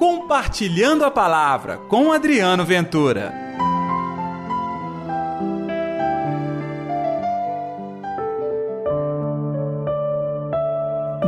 Compartilhando 0.00 1.04
a 1.04 1.10
Palavra 1.10 1.76
com 1.76 2.10
Adriano 2.10 2.64
Ventura. 2.64 3.34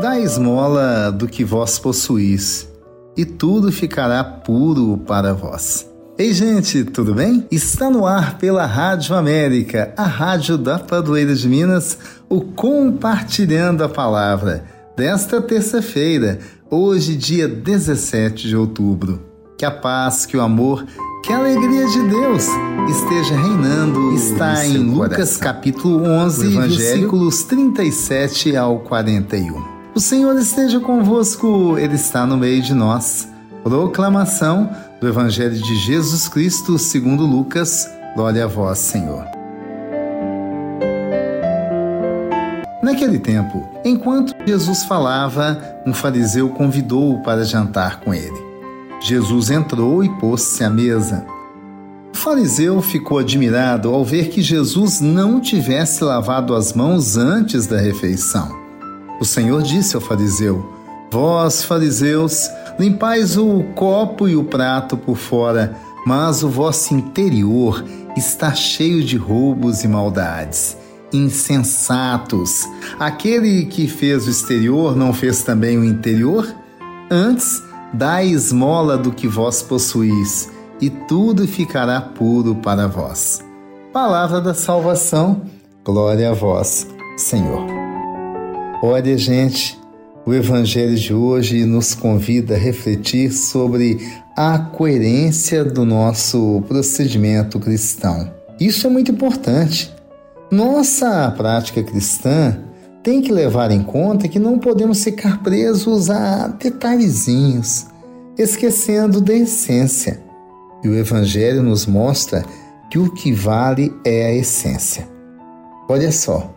Dá 0.00 0.18
esmola 0.18 1.12
do 1.12 1.28
que 1.28 1.44
vós 1.44 1.78
possuís, 1.78 2.66
e 3.14 3.26
tudo 3.26 3.70
ficará 3.70 4.24
puro 4.24 4.96
para 5.06 5.34
vós. 5.34 5.86
Ei, 6.16 6.32
gente, 6.32 6.82
tudo 6.82 7.14
bem? 7.14 7.46
Está 7.50 7.90
no 7.90 8.06
ar 8.06 8.38
pela 8.38 8.64
Rádio 8.64 9.14
América, 9.14 9.92
a 9.98 10.04
rádio 10.04 10.56
da 10.56 10.78
Padroeira 10.78 11.34
de 11.34 11.46
Minas, 11.46 11.98
o 12.26 12.40
Compartilhando 12.40 13.84
a 13.84 13.88
Palavra, 13.90 14.64
desta 14.96 15.42
terça-feira, 15.42 16.38
hoje, 16.72 17.14
dia 17.14 17.46
17 17.46 18.48
de 18.48 18.56
outubro. 18.56 19.20
Que 19.58 19.64
a 19.66 19.70
paz, 19.70 20.24
que 20.24 20.36
o 20.36 20.40
amor, 20.40 20.86
que 21.22 21.30
a 21.30 21.36
alegria 21.36 21.86
de 21.86 22.08
Deus 22.08 22.46
esteja 22.88 23.36
reinando. 23.36 24.14
Está 24.14 24.66
em 24.66 24.78
Lucas 24.78 25.36
coração. 25.36 25.40
capítulo 25.40 26.04
11, 26.04 26.48
versículos 26.48 27.42
37 27.42 28.56
ao 28.56 28.80
41. 28.80 29.62
O 29.94 30.00
Senhor 30.00 30.36
esteja 30.38 30.80
convosco, 30.80 31.76
Ele 31.78 31.94
está 31.94 32.26
no 32.26 32.38
meio 32.38 32.62
de 32.62 32.72
nós. 32.72 33.28
Proclamação 33.62 34.70
do 34.98 35.06
Evangelho 35.06 35.54
de 35.54 35.76
Jesus 35.76 36.26
Cristo 36.26 36.78
segundo 36.78 37.26
Lucas. 37.26 37.86
Glória 38.16 38.44
a 38.44 38.48
vós, 38.48 38.78
Senhor. 38.78 39.41
Naquele 42.92 43.18
tempo, 43.18 43.66
enquanto 43.86 44.34
Jesus 44.46 44.84
falava, 44.84 45.58
um 45.86 45.94
fariseu 45.94 46.50
convidou-o 46.50 47.22
para 47.22 47.42
jantar 47.42 48.00
com 48.00 48.12
ele. 48.12 48.38
Jesus 49.00 49.50
entrou 49.50 50.04
e 50.04 50.10
pôs-se 50.18 50.62
à 50.62 50.68
mesa. 50.68 51.24
O 52.14 52.16
fariseu 52.18 52.82
ficou 52.82 53.18
admirado 53.18 53.88
ao 53.88 54.04
ver 54.04 54.28
que 54.28 54.42
Jesus 54.42 55.00
não 55.00 55.40
tivesse 55.40 56.04
lavado 56.04 56.54
as 56.54 56.74
mãos 56.74 57.16
antes 57.16 57.66
da 57.66 57.80
refeição. 57.80 58.54
O 59.18 59.24
Senhor 59.24 59.62
disse 59.62 59.96
ao 59.96 60.02
fariseu: 60.02 60.62
Vós, 61.10 61.64
fariseus, 61.64 62.50
limpais 62.78 63.38
o 63.38 63.64
copo 63.74 64.28
e 64.28 64.36
o 64.36 64.44
prato 64.44 64.98
por 64.98 65.16
fora, 65.16 65.74
mas 66.06 66.42
o 66.42 66.48
vosso 66.50 66.92
interior 66.92 67.82
está 68.14 68.52
cheio 68.52 69.02
de 69.02 69.16
roubos 69.16 69.82
e 69.82 69.88
maldades. 69.88 70.81
Insensatos! 71.12 72.68
Aquele 72.98 73.66
que 73.66 73.86
fez 73.86 74.26
o 74.26 74.30
exterior 74.30 74.96
não 74.96 75.12
fez 75.12 75.42
também 75.42 75.78
o 75.78 75.84
interior? 75.84 76.46
Antes, 77.10 77.62
dai 77.92 78.28
esmola 78.28 78.96
do 78.96 79.12
que 79.12 79.28
vós 79.28 79.62
possuís, 79.62 80.50
e 80.80 80.88
tudo 80.88 81.46
ficará 81.46 82.00
puro 82.00 82.54
para 82.56 82.88
vós. 82.88 83.40
Palavra 83.92 84.40
da 84.40 84.54
salvação, 84.54 85.42
glória 85.84 86.30
a 86.30 86.34
vós, 86.34 86.86
Senhor. 87.16 87.66
Olha, 88.82 89.16
gente, 89.18 89.78
o 90.24 90.32
Evangelho 90.32 90.96
de 90.96 91.12
hoje 91.12 91.64
nos 91.66 91.94
convida 91.94 92.54
a 92.54 92.58
refletir 92.58 93.32
sobre 93.32 93.98
a 94.36 94.58
coerência 94.58 95.64
do 95.64 95.84
nosso 95.84 96.62
procedimento 96.66 97.60
cristão. 97.60 98.32
Isso 98.58 98.86
é 98.86 98.90
muito 98.90 99.10
importante. 99.10 99.92
Nossa 100.52 101.30
prática 101.34 101.82
cristã 101.82 102.58
tem 103.02 103.22
que 103.22 103.32
levar 103.32 103.70
em 103.70 103.82
conta 103.82 104.28
que 104.28 104.38
não 104.38 104.58
podemos 104.58 105.02
ficar 105.02 105.42
presos 105.42 106.10
a 106.10 106.48
detalhezinhos, 106.48 107.86
esquecendo 108.36 109.18
da 109.18 109.32
essência. 109.32 110.22
E 110.84 110.88
o 110.88 110.94
Evangelho 110.94 111.62
nos 111.62 111.86
mostra 111.86 112.44
que 112.90 112.98
o 112.98 113.10
que 113.14 113.32
vale 113.32 113.98
é 114.04 114.26
a 114.26 114.34
essência. 114.34 115.08
Olha 115.88 116.12
só, 116.12 116.54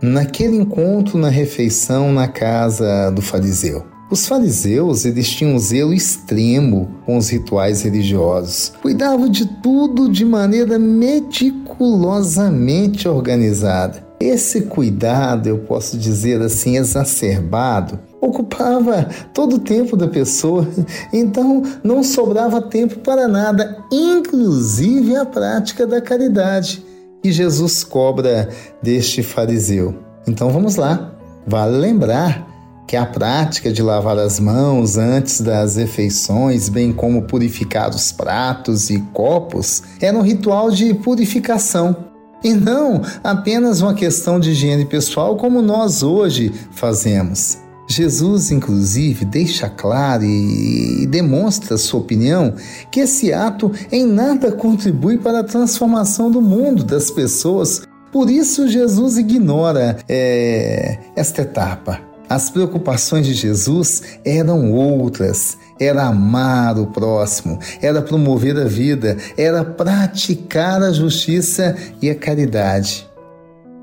naquele 0.00 0.56
encontro 0.56 1.18
na 1.18 1.28
refeição 1.28 2.12
na 2.12 2.28
casa 2.28 3.10
do 3.10 3.20
fariseu. 3.20 3.91
Os 4.12 4.26
fariseus 4.26 5.04
eles 5.06 5.30
tinham 5.30 5.54
um 5.54 5.58
zelo 5.58 5.94
extremo 5.94 6.90
com 7.06 7.16
os 7.16 7.30
rituais 7.30 7.80
religiosos. 7.80 8.74
Cuidavam 8.82 9.26
de 9.26 9.46
tudo 9.46 10.10
de 10.10 10.22
maneira 10.22 10.78
meticulosamente 10.78 13.08
organizada. 13.08 14.06
Esse 14.20 14.64
cuidado, 14.64 15.48
eu 15.48 15.60
posso 15.60 15.96
dizer 15.96 16.42
assim, 16.42 16.76
exacerbado, 16.76 17.98
ocupava 18.20 19.08
todo 19.32 19.56
o 19.56 19.60
tempo 19.60 19.96
da 19.96 20.06
pessoa, 20.06 20.68
então 21.10 21.62
não 21.82 22.02
sobrava 22.02 22.60
tempo 22.60 22.98
para 22.98 23.26
nada, 23.26 23.78
inclusive 23.90 25.16
a 25.16 25.24
prática 25.24 25.86
da 25.86 26.02
caridade 26.02 26.84
que 27.22 27.32
Jesus 27.32 27.82
cobra 27.82 28.50
deste 28.82 29.22
fariseu. 29.22 29.94
Então 30.28 30.50
vamos 30.50 30.76
lá. 30.76 31.14
Vale 31.46 31.78
lembrar 31.78 32.51
que 32.86 32.96
a 32.96 33.06
prática 33.06 33.72
de 33.72 33.82
lavar 33.82 34.18
as 34.18 34.38
mãos 34.38 34.96
antes 34.96 35.40
das 35.40 35.76
refeições, 35.76 36.68
bem 36.68 36.92
como 36.92 37.22
purificar 37.22 37.90
os 37.90 38.12
pratos 38.12 38.90
e 38.90 38.98
copos, 39.12 39.82
era 40.00 40.16
um 40.16 40.22
ritual 40.22 40.70
de 40.70 40.92
purificação 40.94 41.96
e 42.44 42.52
não 42.54 43.00
apenas 43.22 43.80
uma 43.80 43.94
questão 43.94 44.38
de 44.40 44.50
higiene 44.50 44.84
pessoal 44.84 45.36
como 45.36 45.62
nós 45.62 46.02
hoje 46.02 46.52
fazemos. 46.72 47.58
Jesus, 47.88 48.50
inclusive, 48.50 49.24
deixa 49.24 49.68
claro 49.68 50.24
e, 50.24 51.06
demonstra 51.06 51.76
sua 51.76 52.00
opinião 52.00 52.54
que 52.90 53.00
esse 53.00 53.32
ato 53.32 53.70
em 53.90 54.06
nada 54.06 54.50
contribui 54.52 55.18
para 55.18 55.40
a 55.40 55.44
transformação 55.44 56.30
do 56.30 56.40
mundo, 56.40 56.84
das 56.84 57.10
pessoas. 57.10 57.82
Por 58.10 58.30
isso, 58.30 58.68
Jesus 58.68 59.18
ignora 59.18 59.98
é, 60.08 60.98
esta 61.14 61.42
etapa. 61.42 62.11
As 62.32 62.48
preocupações 62.48 63.26
de 63.26 63.34
Jesus 63.34 64.02
eram 64.24 64.72
outras. 64.72 65.58
Era 65.78 66.06
amar 66.06 66.78
o 66.78 66.86
próximo, 66.86 67.58
era 67.82 68.00
promover 68.00 68.56
a 68.56 68.64
vida, 68.64 69.18
era 69.36 69.62
praticar 69.62 70.82
a 70.82 70.90
justiça 70.92 71.76
e 72.00 72.08
a 72.08 72.14
caridade. 72.14 73.06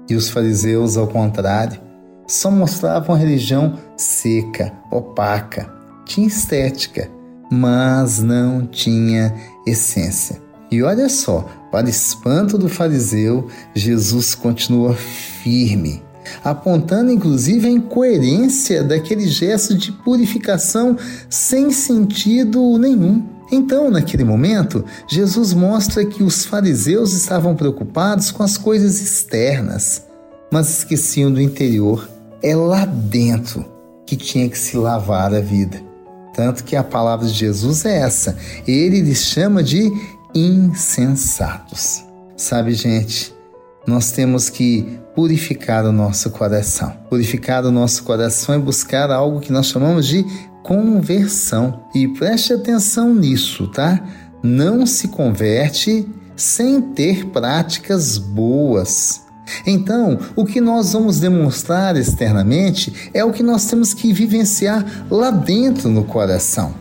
E 0.10 0.16
os 0.16 0.32
fariseus, 0.32 0.98
ao 0.98 1.08
contrário, 1.08 1.80
só 2.26 2.50
mostravam 2.50 3.16
a 3.16 3.20
religião 3.20 3.78
seca, 3.96 4.74
opaca, 4.90 5.72
tinha 6.04 6.26
estética, 6.26 7.08
mas 7.52 8.18
não 8.18 8.66
tinha 8.66 9.32
essência. 9.68 10.42
E 10.72 10.82
olha 10.82 11.08
só, 11.08 11.48
para 11.72 11.88
espanto 11.88 12.58
do 12.58 12.68
fariseu, 12.68 13.48
Jesus 13.76 14.34
continua 14.34 14.96
firme, 14.96 16.02
apontando 16.44 17.12
inclusive 17.12 17.68
a 17.68 17.72
incoerência 17.72 18.84
daquele 18.84 19.28
gesto 19.28 19.76
de 19.76 19.92
purificação 19.92 20.98
sem 21.30 21.72
sentido 21.72 22.78
nenhum. 22.78 23.24
Então, 23.52 23.90
naquele 23.90 24.24
momento, 24.24 24.86
Jesus 25.08 25.54
mostra 25.54 26.06
que 26.06 26.22
os 26.22 26.46
fariseus 26.46 27.14
estavam 27.14 27.56
preocupados 27.56 28.30
com 28.30 28.44
as 28.44 28.58
coisas 28.58 29.02
externas, 29.02 30.06
mas 30.52 30.70
esqueciam 30.70 31.32
do 31.32 31.42
interior 31.42 32.08
é 32.42 32.56
lá 32.56 32.86
dentro 32.86 33.66
que 34.06 34.16
tinha 34.16 34.50
que 34.50 34.58
se 34.58 34.78
lavar 34.78 35.34
a 35.34 35.40
vida. 35.40 35.82
Tanto 36.34 36.64
que 36.64 36.76
a 36.76 36.84
palavra 36.84 37.28
de 37.28 37.34
Jesus 37.34 37.86
é 37.86 38.00
essa. 38.00 38.38
Ele 38.68 39.02
lhes 39.02 39.26
chama 39.26 39.62
de 39.62 39.92
insensatos. 40.34 42.04
Sabe, 42.38 42.74
gente, 42.74 43.34
nós 43.86 44.12
temos 44.12 44.50
que 44.50 44.99
purificar 45.16 45.86
o 45.86 45.92
nosso 45.92 46.30
coração. 46.32 46.94
Purificar 47.10 47.66
o 47.66 47.72
nosso 47.72 48.04
coração 48.04 48.56
é 48.56 48.60
buscar 48.60 49.12
algo 49.12 49.40
que 49.40 49.52
nós 49.52 49.68
chamamos 49.68 50.08
de 50.08 50.26
conversão. 50.64 51.84
E 51.94 52.08
preste 52.08 52.54
atenção 52.54 53.14
nisso, 53.14 53.68
tá? 53.68 54.02
Não 54.42 54.86
se 54.86 55.08
converte 55.08 56.08
sem 56.36 56.82
ter 56.82 57.26
práticas 57.28 58.18
boas. 58.18 59.22
Então, 59.66 60.20
o 60.36 60.46
que 60.46 60.62
nós 60.62 60.94
vamos 60.94 61.20
demonstrar 61.20 61.98
externamente 61.98 63.10
é 63.14 63.26
o 63.26 63.32
que 63.32 63.44
nós 63.44 63.66
temos 63.66 63.94
que 63.94 64.14
vivenciar 64.14 64.86
lá 65.10 65.32
dentro 65.32 65.90
no 65.90 66.04
coração. 66.04 66.74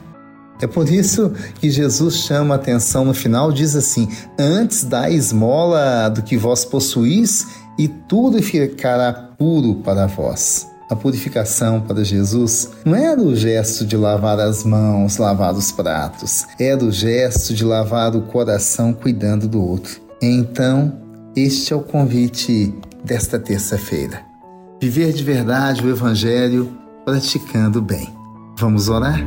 É 0.61 0.67
por 0.67 0.89
isso 0.89 1.33
que 1.61 1.71
Jesus 1.71 2.17
chama 2.17 2.55
a 2.55 2.57
atenção 2.57 3.05
no 3.05 3.15
final, 3.15 3.53
diz 3.53 3.77
assim: 3.77 4.09
Antes 4.39 4.85
da 4.85 5.09
esmola 5.09 6.09
do 6.09 6.23
que 6.23 6.37
vós 6.37 6.65
possuís, 6.65 7.47
e 7.79 7.87
tudo 7.87 8.43
ficará 8.43 9.13
puro 9.13 9.77
para 9.77 10.07
vós. 10.07 10.67
A 10.91 10.97
purificação 10.97 11.83
para 11.83 12.03
Jesus 12.03 12.71
não 12.85 12.95
era 12.95 13.21
o 13.21 13.37
gesto 13.37 13.85
de 13.85 13.97
lavar 13.97 14.41
as 14.41 14.65
mãos, 14.65 15.19
lavar 15.19 15.55
os 15.55 15.71
pratos, 15.71 16.47
era 16.59 16.83
o 16.83 16.91
gesto 16.91 17.53
de 17.53 17.63
lavar 17.63 18.17
o 18.17 18.23
coração 18.23 18.93
cuidando 18.95 19.47
do 19.47 19.63
outro. 19.63 20.01
Então, 20.21 20.99
este 21.37 21.73
é 21.75 21.77
o 21.77 21.83
convite 21.83 22.75
desta 23.05 23.39
terça-feira. 23.39 24.23
Viver 24.81 25.13
de 25.13 25.23
verdade 25.23 25.85
o 25.85 25.91
Evangelho 25.91 26.73
praticando 27.05 27.83
bem. 27.83 28.09
Vamos 28.59 28.89
orar? 28.89 29.21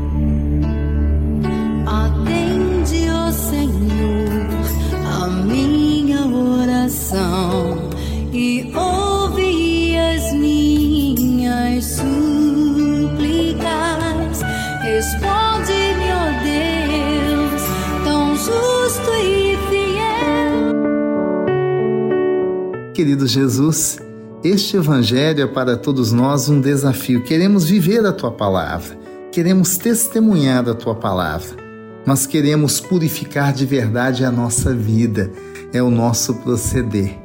Querido 23.01 23.25
Jesus, 23.25 23.97
este 24.43 24.77
Evangelho 24.77 25.41
é 25.41 25.47
para 25.47 25.75
todos 25.75 26.11
nós 26.11 26.47
um 26.47 26.61
desafio. 26.61 27.23
Queremos 27.23 27.67
viver 27.67 28.05
a 28.05 28.11
tua 28.11 28.29
palavra, 28.29 28.95
queremos 29.31 29.75
testemunhar 29.75 30.69
a 30.69 30.75
tua 30.75 30.93
palavra, 30.93 31.57
mas 32.05 32.27
queremos 32.27 32.79
purificar 32.79 33.53
de 33.53 33.65
verdade 33.65 34.23
a 34.23 34.31
nossa 34.31 34.75
vida, 34.75 35.31
é 35.73 35.81
o 35.81 35.89
nosso 35.89 36.35
proceder. 36.35 37.17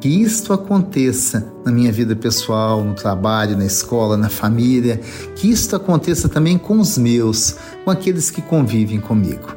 Que 0.00 0.08
isto 0.08 0.52
aconteça 0.52 1.52
na 1.64 1.72
minha 1.72 1.90
vida 1.90 2.14
pessoal, 2.14 2.84
no 2.84 2.94
trabalho, 2.94 3.58
na 3.58 3.66
escola, 3.66 4.16
na 4.16 4.28
família, 4.28 5.00
que 5.34 5.50
isto 5.50 5.74
aconteça 5.74 6.28
também 6.28 6.56
com 6.56 6.78
os 6.78 6.96
meus, 6.96 7.56
com 7.84 7.90
aqueles 7.90 8.30
que 8.30 8.40
convivem 8.40 9.00
comigo. 9.00 9.56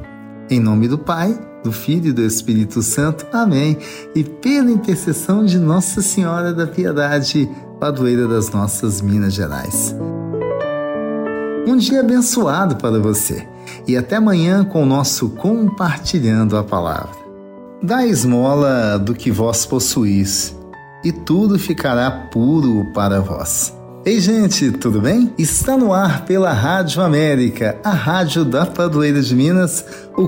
Em 0.50 0.60
nome 0.60 0.88
do 0.88 0.98
Pai, 0.98 1.40
do 1.64 1.72
Filho 1.72 2.08
e 2.08 2.14
do 2.14 2.22
Espírito 2.22 2.82
Santo. 2.82 3.26
Amém. 3.32 3.78
E 4.16 4.24
pela 4.24 4.72
intercessão 4.72 5.46
de 5.46 5.58
Nossa 5.58 6.02
Senhora 6.02 6.54
da 6.54 6.68
Piedade, 6.68 7.50
padroeira 7.80 8.28
das 8.28 8.50
nossas 8.50 9.02
Minas 9.02 9.34
Gerais. 9.34 9.96
Um 11.68 11.78
dia 11.78 12.00
abençoado 12.00 12.76
para 12.78 13.00
você 13.00 13.48
e 13.88 13.96
até 13.96 14.16
amanhã 14.16 14.64
com 14.64 14.84
o 14.84 14.86
nosso 14.86 15.30
Compartilhando 15.30 16.58
a 16.58 16.64
Palavra. 16.64 17.20
Dá 17.82 18.06
esmola 18.06 18.98
do 18.98 19.14
que 19.14 19.32
vós 19.32 19.66
possuís 19.66 20.56
e 21.04 21.12
tudo 21.12 21.58
ficará 21.58 22.10
puro 22.32 22.86
para 22.94 23.22
vós. 23.22 23.74
Ei, 24.06 24.20
gente, 24.20 24.72
tudo 24.72 25.02
bem? 25.02 25.34
Está 25.38 25.78
no 25.78 25.94
ar 25.94 26.26
pela 26.26 26.52
Rádio 26.52 27.02
América, 27.02 27.78
a 27.84 27.92
rádio 27.92 28.44
da 28.44 28.66
Padroeira 28.66 29.22
de 29.22 29.36
Minas, 29.36 29.86
o 30.18 30.28